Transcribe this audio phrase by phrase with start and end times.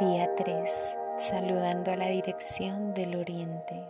[0.00, 0.98] Día 3.
[1.16, 3.82] Saludando a la dirección del oriente.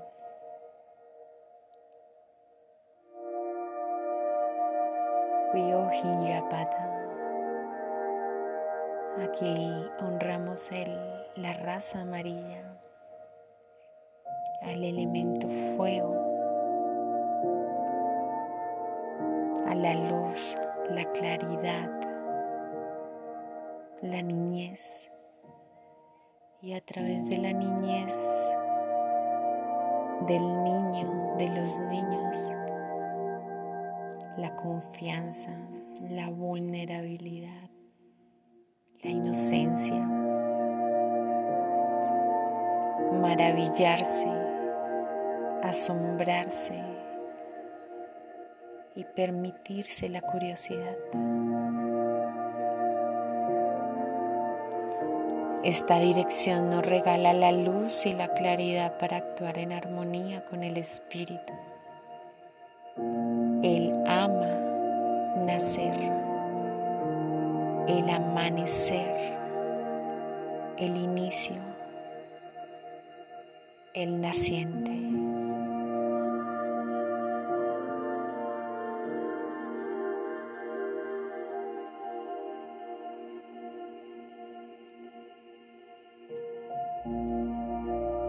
[6.28, 6.92] Yapata.
[9.24, 10.96] Aquí honramos el,
[11.34, 12.62] la raza amarilla,
[14.62, 16.14] al elemento fuego,
[19.66, 20.54] a la luz,
[20.90, 21.90] la claridad,
[24.02, 25.08] la niñez
[26.62, 28.16] y a través de la niñez
[30.26, 32.36] del niño, de los niños,
[34.38, 35.50] la confianza,
[36.10, 37.70] la vulnerabilidad,
[39.02, 40.00] la inocencia,
[43.12, 44.28] maravillarse,
[45.62, 46.82] asombrarse
[48.94, 50.96] y permitirse la curiosidad.
[55.66, 60.76] Esta dirección nos regala la luz y la claridad para actuar en armonía con el
[60.76, 61.52] Espíritu.
[63.64, 64.46] Él ama
[65.44, 66.12] nacer,
[67.88, 69.36] el amanecer,
[70.76, 71.56] el inicio,
[73.92, 75.35] el naciente.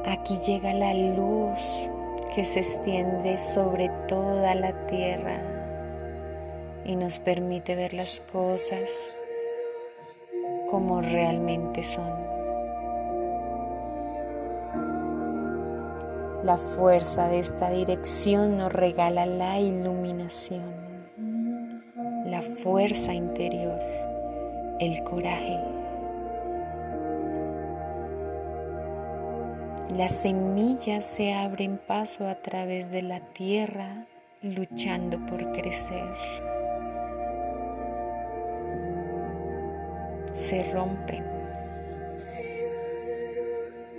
[0.09, 1.89] Aquí llega la luz
[2.33, 5.41] que se extiende sobre toda la tierra
[6.85, 8.89] y nos permite ver las cosas
[10.69, 12.09] como realmente son.
[16.45, 21.03] La fuerza de esta dirección nos regala la iluminación,
[22.25, 23.77] la fuerza interior,
[24.79, 25.76] el coraje.
[29.95, 34.05] Las semillas se abren paso a través de la tierra
[34.41, 36.13] luchando por crecer.
[40.33, 41.23] Se rompen,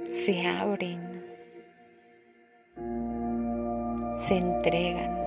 [0.05, 1.25] se abren,
[4.15, 5.19] se entregan.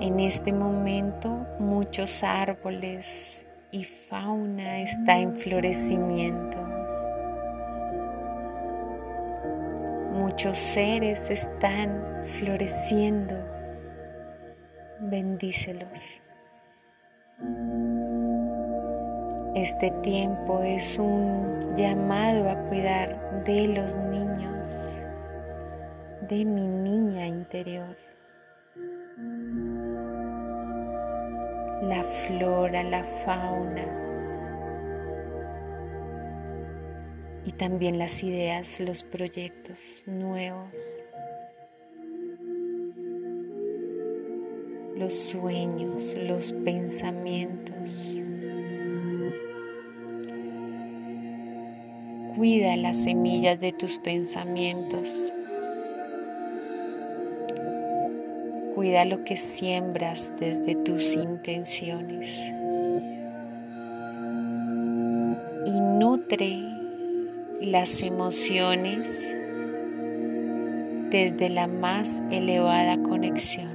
[0.00, 6.56] En este momento muchos árboles y fauna está en florecimiento.
[10.12, 13.34] Muchos seres están floreciendo.
[15.00, 16.20] Bendícelos.
[19.54, 24.68] Este tiempo es un llamado a cuidar de los niños,
[26.28, 27.96] de mi niña interior.
[31.82, 34.08] La flora, la fauna
[37.44, 41.00] y también las ideas, los proyectos nuevos,
[44.96, 48.16] los sueños, los pensamientos.
[52.36, 55.32] Cuida las semillas de tus pensamientos.
[58.78, 62.28] Cuida lo que siembras desde tus intenciones.
[65.66, 66.62] Y nutre
[67.60, 69.26] las emociones
[71.10, 73.66] desde la más elevada conexión.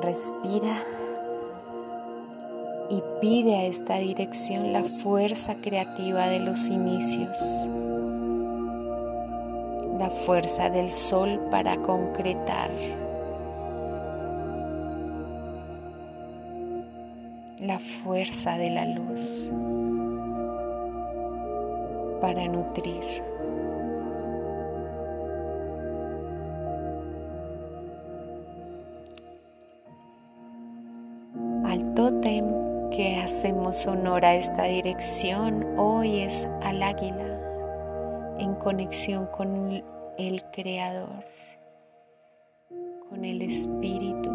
[0.00, 0.82] Respira
[2.92, 7.66] y pide a esta dirección la fuerza creativa de los inicios,
[9.98, 12.68] la fuerza del sol para concretar,
[17.60, 19.48] la fuerza de la luz
[22.20, 23.00] para nutrir.
[31.64, 39.82] Al tótem que hacemos honor a esta dirección hoy es al águila en conexión con
[40.18, 41.24] el Creador,
[43.08, 44.30] con el Espíritu.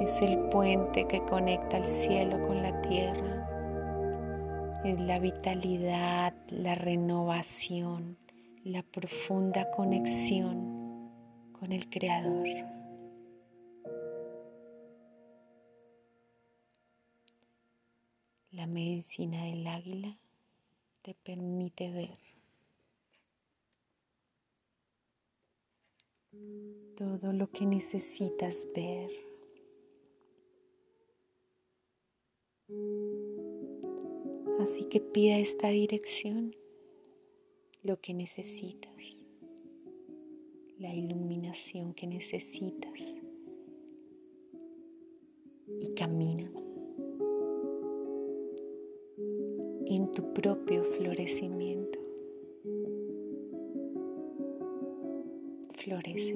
[0.00, 4.80] Es el puente que conecta el cielo con la tierra.
[4.84, 8.16] Es la vitalidad, la renovación,
[8.64, 11.10] la profunda conexión
[11.52, 12.46] con el Creador.
[18.56, 20.18] La medicina del águila
[21.02, 22.18] te permite ver
[26.96, 29.10] todo lo que necesitas ver.
[34.60, 36.56] Así que pida esta dirección
[37.82, 39.18] lo que necesitas,
[40.78, 42.98] la iluminación que necesitas
[45.82, 46.50] y camina
[50.16, 51.98] tu propio florecimiento.
[55.74, 56.34] Florece.